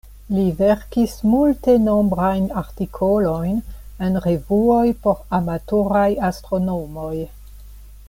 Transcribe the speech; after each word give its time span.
Li 0.35 0.43
verkis 0.59 1.11
multenombrajn 1.33 2.47
artikolojn 2.63 3.61
en 4.07 4.19
revuoj 4.27 4.85
por 5.07 5.23
amatoraj 5.41 6.11
astronomoj. 6.33 7.17